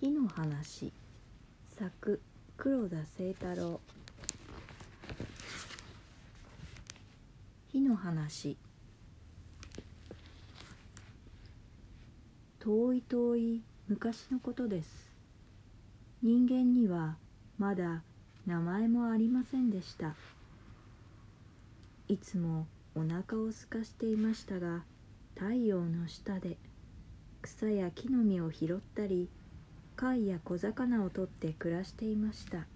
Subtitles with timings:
[0.00, 0.92] 火の話。
[1.76, 2.20] 作
[2.56, 3.80] 黒田清太郎。
[7.72, 8.56] 火の話。
[12.60, 15.10] 遠い遠い昔のことです。
[16.22, 17.16] 人間には
[17.58, 18.04] まだ
[18.46, 20.14] 名前もありませんでした。
[22.06, 24.84] いつもお腹を空かしていましたが
[25.34, 26.56] 太陽の下で
[27.42, 29.28] 草や木の実を拾ったり
[29.98, 32.68] 貝や小魚を取って暮らしていました。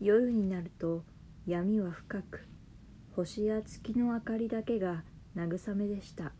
[0.00, 1.04] 夜になると
[1.46, 2.44] 闇は深く
[3.14, 5.04] 星や月の明かりだけが
[5.36, 6.32] 慰めでした。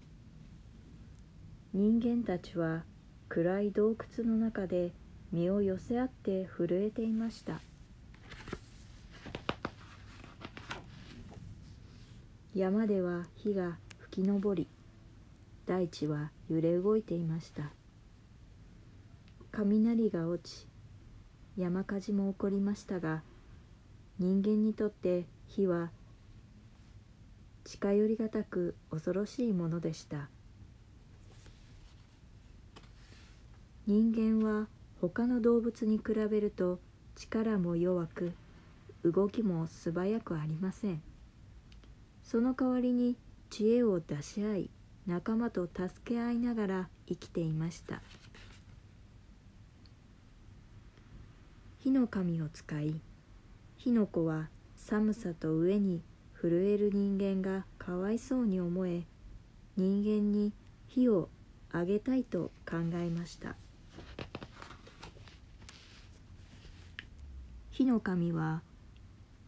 [1.73, 2.83] 人間たちは
[3.29, 4.91] 暗い洞窟の中で
[5.31, 7.61] 身を寄せ合って震えていました。
[12.57, 14.67] 山では火が吹き上り
[15.67, 17.73] 大地は揺れ動いていました。
[19.51, 20.67] 雷が落ち
[21.57, 23.23] 山火事も起こりましたが
[24.19, 25.91] 人間にとって火は
[27.65, 30.29] 近寄りがたく恐ろしいものでした。
[33.87, 34.69] 人間は
[35.01, 36.79] 他の動物に比べると
[37.17, 38.33] 力も弱く
[39.05, 41.03] 動きも素早くありません。
[42.23, 43.17] その代わりに
[43.51, 44.71] 知恵を出し合い
[45.07, 48.01] 仲間と助け合いながら生きていました。
[51.81, 53.01] 火の神を使い
[53.77, 56.03] 火の粉は寒さと上に
[56.41, 59.03] 震える人間がかわいそうに思え
[59.77, 60.53] 人間に
[60.87, 61.29] 火を
[61.73, 63.57] あげたいと考えました。
[67.73, 68.63] 火の神は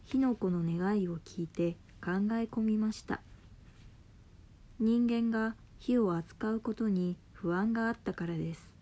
[0.03, 3.21] 火の粉の願いを聞いて考え込みました。
[4.79, 8.73] 人間が火を扱うことに不安があったからです。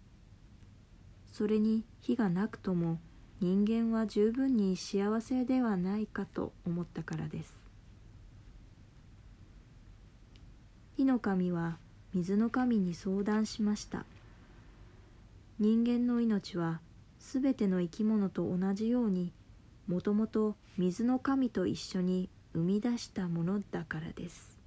[1.31, 2.99] それに火がなくとも
[3.39, 7.53] 人間は十分に幸せではないかと思ったからです。
[10.95, 11.77] 火の神は
[12.14, 14.05] 水の神に相談しました。
[15.59, 16.82] 人間の命は
[17.20, 19.32] すべての生き物と同じように
[19.87, 24.63] もともと水の神と一緒に生み出したものだからです。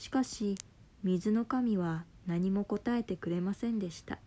[0.00, 0.56] しかし
[1.04, 4.18] 水の神は何も答えてくれませんでした。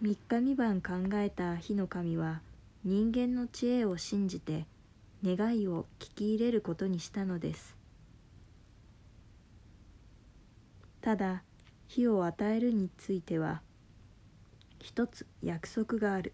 [0.00, 2.40] 三日三晩考えた火の神は
[2.82, 4.64] 人間の知恵を信じて
[5.22, 7.76] 願いを聞き入れることにしたのです。
[11.02, 11.42] ただ
[11.88, 13.60] 火を与えるについては
[14.80, 16.32] 一つ約束がある。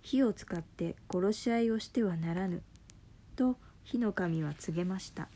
[0.00, 2.62] 火を使って殺し合いをしてはならぬ。
[3.36, 5.28] と火の神は告げました。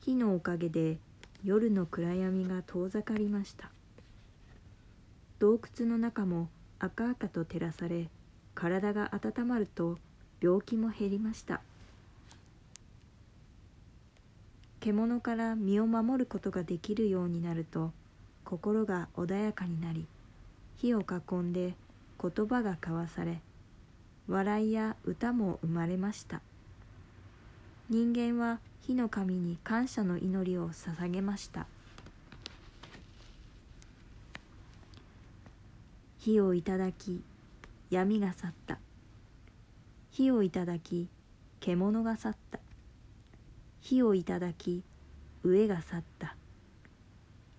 [0.00, 0.98] 火のおかげで
[1.44, 3.70] 夜の暗闇が遠ざかりました。
[5.38, 8.08] 洞窟の中も赤々と照らされ
[8.54, 9.98] 体が温まると
[10.40, 11.60] 病気も減りました。
[14.80, 17.92] 獣から身を守ることができるようになると
[18.44, 20.06] 心が穏やかになり
[20.76, 21.74] 火を囲んで
[22.22, 23.40] 言葉が交わされ
[24.28, 26.40] 笑いや歌も生まれました。
[27.88, 31.66] 人間は火の神に感謝の祈りを捧げました。
[36.18, 37.22] 火をいただき
[37.90, 38.78] 闇が去った。
[40.10, 41.08] 火をいただき
[41.60, 42.58] 獣が去った。
[43.80, 44.82] 火をいただき
[45.44, 46.34] 飢えが去った。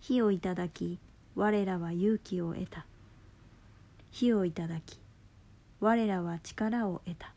[0.01, 0.99] 火をいただき
[1.35, 2.85] 我らは勇気を得た。
[4.11, 4.99] 火をいただき
[5.79, 7.33] 我らは力を得た。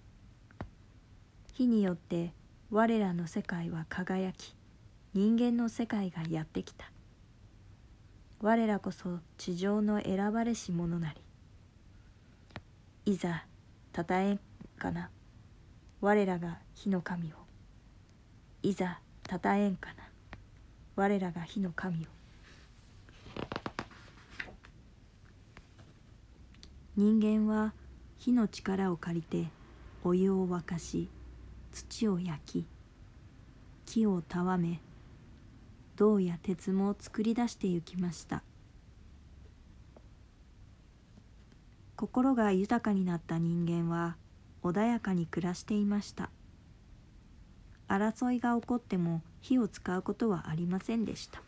[1.52, 2.32] 火によって
[2.70, 4.56] 我らの世界は輝き
[5.12, 6.90] 人間の世界がやってきた。
[8.40, 11.20] 我らこそ地上の選ばれし者なり。
[13.12, 13.44] いざ
[13.92, 14.40] たたえん
[14.78, 15.10] かな。
[16.00, 17.36] 我らが火の神を。
[18.62, 19.96] いざたたえんかな。
[20.96, 21.98] 我らが火の神を。
[26.96, 27.75] 人間は
[28.20, 29.49] 火の力を借りて
[30.05, 31.08] お湯を沸かし
[31.72, 32.67] 土を焼き
[33.87, 34.82] 木をたわめ
[35.96, 38.43] 銅や鉄も作り出してゆきました。
[41.96, 44.17] 心が豊かになった人間は
[44.62, 46.31] 穏やかに暮らしていました。
[47.88, 51.43] 争いが起こっても火を使うことはありませんでした。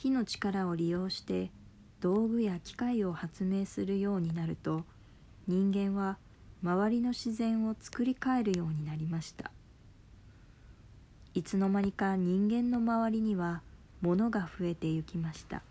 [0.00, 1.50] 火の力を利用して
[2.00, 4.84] 道具や機械を発明するようになると
[5.48, 6.18] 人間は
[6.62, 9.50] 周りの自然を作り変えるようになりました。
[11.34, 13.60] いつの間にか人間の周りには
[14.00, 15.62] 物が増えてゆきました。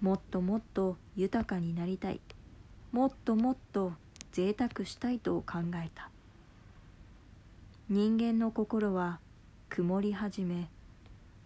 [0.00, 2.20] もっともっと豊かになりたい。
[2.92, 3.92] もっともっと
[4.32, 6.08] 贅沢したいと考えた。
[7.90, 9.20] 人間の心は
[9.68, 10.68] 曇り始め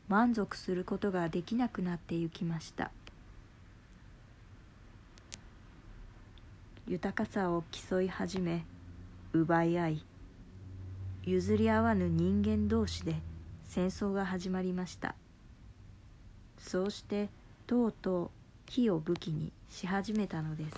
[0.08, 2.90] 満足することができなくなってゆきました。
[6.86, 8.64] 豊かさを競い始め
[9.34, 10.04] 奪い合い
[11.24, 13.16] 譲り合わぬ人間同士で
[13.64, 15.14] 戦争が始まりました。
[16.58, 17.28] そうして
[17.66, 18.30] とうとう
[18.66, 20.76] 火を武器にし始めたのです。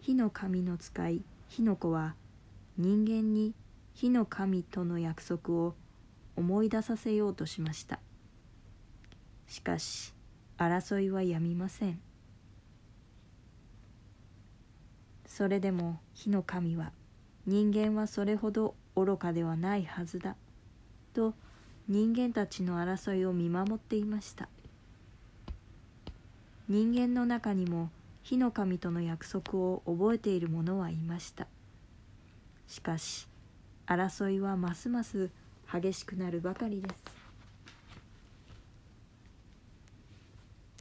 [0.00, 2.14] 火の神の使い火の子は
[2.76, 3.54] 人間に
[3.94, 5.74] 火の神との約束を
[6.36, 7.98] 思い出させようとしました。
[9.48, 10.14] しかし
[10.56, 12.00] 争いはやみません。
[15.26, 16.92] それでも火の神は
[17.46, 20.36] 人間はそれほど愚かではないはずだ
[21.14, 21.34] と
[21.88, 24.48] 人間たちの争いを見守っていました。
[26.68, 27.90] 人間の中にも
[28.28, 31.46] 火の神との約束を覚えている者はいました。
[32.66, 33.26] しかし
[33.86, 35.30] 争いはますます
[35.72, 37.02] 激しくなるばかりです。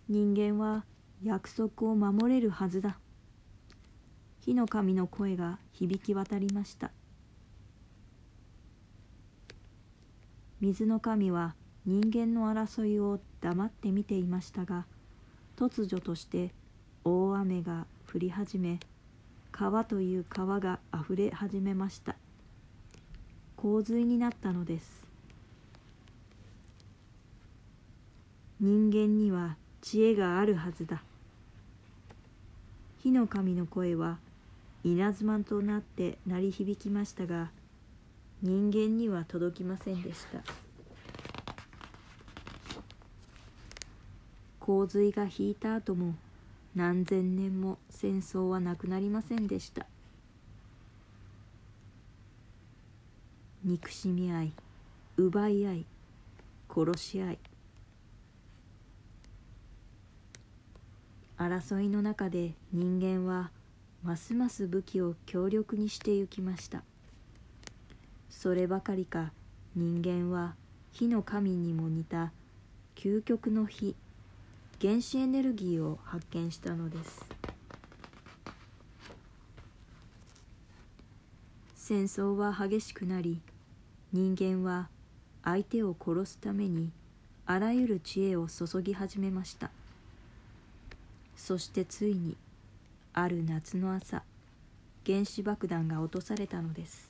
[0.09, 0.83] 人間は
[1.23, 2.99] 約束を守れるはずだ。
[4.41, 6.91] 火の神の声が響き渡りました。
[10.59, 11.55] 水の神は
[11.85, 14.85] 人間の争いを黙って見ていましたが
[15.55, 16.51] 突如として
[17.09, 18.81] 大雨が降り始め
[19.54, 22.18] 川という川があふれ始めました。
[23.56, 25.07] 洪水になったのです。
[28.59, 31.01] 人間には知恵があるはずだ。
[33.01, 34.18] 火の神の声は
[34.83, 37.51] 稲妻となって鳴り響きましたが
[38.42, 40.44] 人間には届きませんでした。
[44.60, 46.13] 洪水が引いた後も
[46.77, 49.88] 何千年も戦争はなくなりませんでした。
[53.63, 54.53] 憎しみ合い
[55.18, 55.85] 奪い合い
[56.69, 57.39] 殺し合い。
[61.39, 63.50] 争いの中で人間は
[64.03, 66.83] ますます武器を強力にしてゆきました。
[68.29, 69.31] そればかりか
[69.75, 70.53] 人間は
[70.91, 72.31] 火の神にも似た
[72.95, 73.95] 究極の火
[74.79, 77.25] 原子エネルギーを発見したのです。
[81.75, 83.41] 戦争は激しくなり
[84.13, 84.89] 人間は
[85.44, 86.91] 相手を殺すために
[87.47, 89.71] あらゆる知恵を注ぎ始めました。
[91.35, 92.38] そしてついに
[93.13, 94.21] ある夏の朝
[95.07, 97.06] 原子爆弾が落とされたのです。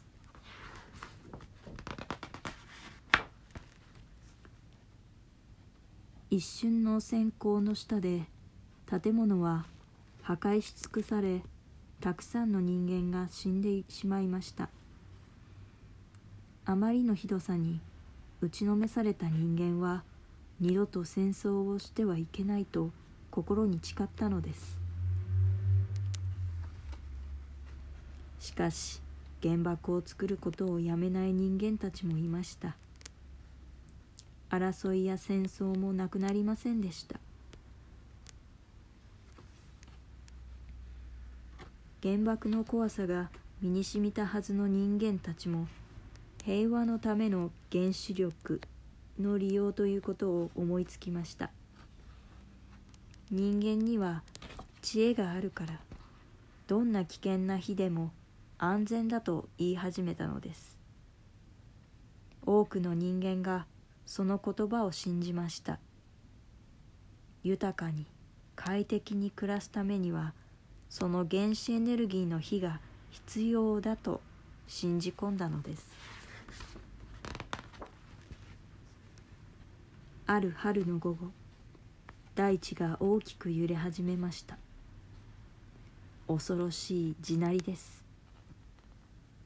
[6.30, 8.24] 一瞬の閃光の下で
[8.86, 9.66] 建物は
[10.24, 11.42] 破壊し尽くされ
[12.02, 14.70] たくさんの人間が死んでしまいました。
[16.66, 17.80] あまりのひどさに
[18.42, 20.04] 打ちのめされた人間は
[20.60, 22.92] 二度と戦争をしてはいけないと
[23.32, 24.78] 心に誓ったのです。
[28.42, 29.02] しかし
[29.42, 32.76] 原爆を作ることをやめない人間たちもいました。
[34.50, 37.20] 争いや戦争もなくなりませんでした。
[42.02, 43.30] 原爆の怖さが
[43.62, 45.68] 身にしみたはずの人間たちも
[46.46, 48.62] 平和のための原子力
[49.20, 51.50] の利用ということを思いつきました。
[53.30, 54.24] 人間には
[54.82, 55.80] 知恵があるから
[56.68, 58.14] どんな危険な日でも
[58.58, 60.78] 安全だと言い始めたのです。
[62.46, 63.66] 多くの人間が
[64.08, 65.80] その言葉を信じました。
[67.44, 68.06] 豊かに
[68.56, 70.34] 快適に暮らすためには
[70.90, 72.80] その原子エネルギーの火が
[73.12, 74.22] 必要だと
[74.68, 75.86] 信じ込んだのです。
[80.26, 81.28] ある春の午後
[82.34, 84.58] 大地が大きく揺れ始めました。
[86.28, 88.04] 恐ろしい地鳴りです。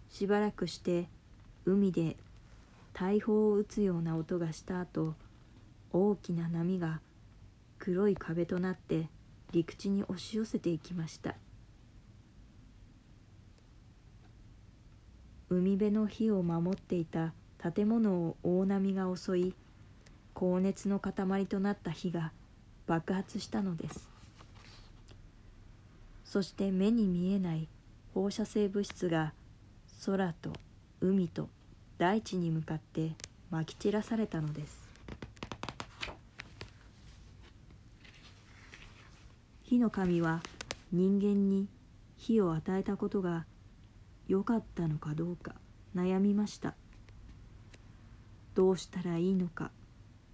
[0.10, 1.08] しばらくして
[1.66, 2.16] 海で
[2.94, 5.16] 大砲を撃つような音がした後
[5.92, 7.02] 大きな波が
[7.80, 9.10] 黒い壁となって
[9.52, 11.36] 陸地に押し寄せていきました。
[15.50, 17.34] 海辺の火を守っていた
[17.74, 19.56] 建物を大波が襲い
[20.34, 22.32] 高熱の塊となった火が
[22.88, 24.10] 爆発したのです。
[26.24, 27.68] そして目に見えない
[28.14, 29.34] 放射性物質が
[30.06, 30.54] 空と
[31.02, 31.50] 海と
[32.02, 33.12] 大地に向かって
[33.52, 34.90] まき散らされたのです。
[39.62, 40.42] 火の神は
[40.92, 41.68] 人間に
[42.18, 43.46] 火を与えたことが
[44.28, 45.54] 良かったのかどうか
[45.96, 46.74] 悩みました。
[48.56, 49.70] どうしたらいいのか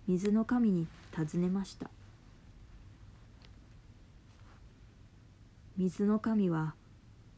[0.07, 1.89] 水の神に尋ねました。
[5.75, 6.75] 水の神は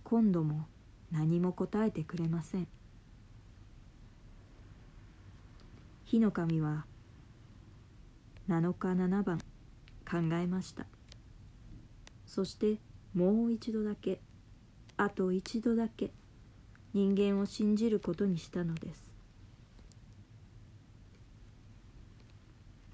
[0.03, 0.67] 今度も
[1.11, 2.67] 何も答えてくれません。
[6.09, 6.87] 火の神は
[8.49, 9.37] 7日7番
[10.09, 10.87] 考えました。
[12.25, 12.79] そして
[13.13, 14.19] もう一度だけ
[14.97, 16.09] あと一度だけ
[16.95, 19.13] 人間を信じることにしたのです。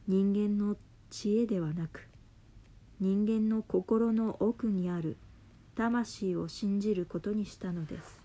[0.10, 0.76] 人間の
[1.10, 2.10] 知恵ではなく
[3.00, 5.16] 人間の心の奥にある
[5.76, 8.25] 魂を信じることにしたのです。